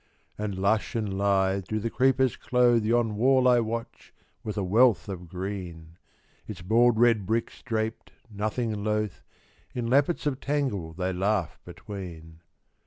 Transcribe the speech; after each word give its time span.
And 0.35 0.57
lush 0.57 0.95
and 0.95 1.15
lithe 1.15 1.65
do 1.65 1.77
the 1.79 1.91
creepers 1.91 2.35
clothe 2.35 2.83
Yon 2.83 3.17
wall 3.17 3.47
I 3.47 3.59
watch, 3.59 4.11
with 4.43 4.57
a 4.57 4.63
wealth 4.63 5.07
of 5.07 5.29
green: 5.29 5.97
Its 6.47 6.63
bald 6.63 6.97
red 6.97 7.27
bricks 7.27 7.61
draped, 7.61 8.11
nothing 8.27 8.83
loath, 8.83 9.21
In 9.75 9.85
lappets 9.91 10.25
of 10.25 10.39
tangle 10.39 10.93
they 10.93 11.13
laugh 11.13 11.59
between. 11.65 12.39